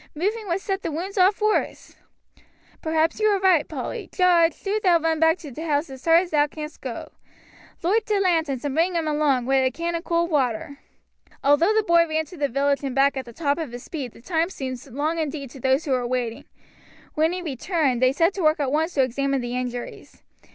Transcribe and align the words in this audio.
Moving 0.15 0.47
would 0.47 0.59
set 0.61 0.81
the 0.81 0.91
wounds 0.91 1.15
off 1.19 1.39
worse." 1.41 1.95
"Perhaps 2.81 3.19
you 3.19 3.27
are 3.27 3.39
right, 3.39 3.67
Polly. 3.67 4.09
Jarge, 4.11 4.59
do 4.63 4.79
thou 4.81 4.97
run 4.97 5.19
back 5.19 5.37
to 5.37 5.51
t' 5.51 5.61
house 5.61 5.91
as 5.91 6.03
hard 6.03 6.21
as 6.21 6.31
thou 6.31 6.47
canst 6.47 6.81
go. 6.81 7.11
Loight 7.83 8.07
t' 8.07 8.19
lanterns 8.19 8.65
and 8.65 8.73
bring 8.73 8.97
'em 8.97 9.07
along, 9.07 9.45
wi' 9.45 9.57
a 9.63 9.69
can 9.69 9.95
o' 9.95 10.01
cold 10.01 10.31
water." 10.31 10.79
Although 11.43 11.75
the 11.75 11.83
boy 11.83 12.07
ran 12.07 12.25
to 12.25 12.35
the 12.37 12.49
village 12.49 12.83
and 12.83 12.95
back 12.95 13.15
at 13.15 13.25
the 13.25 13.31
top 13.31 13.59
of 13.59 13.71
his 13.73 13.83
speed 13.83 14.13
the 14.13 14.21
time 14.23 14.49
seemed 14.49 14.83
long 14.87 15.19
indeed 15.19 15.51
to 15.51 15.59
those 15.59 15.85
who 15.85 15.91
were 15.91 16.07
waiting. 16.07 16.45
When 17.13 17.31
he 17.31 17.43
returned 17.43 18.01
they 18.01 18.11
set 18.11 18.33
to 18.33 18.41
work 18.41 18.59
at 18.59 18.71
once 18.71 18.95
to 18.95 19.03
examine 19.03 19.41
the 19.41 19.55
injuries. 19.55 20.23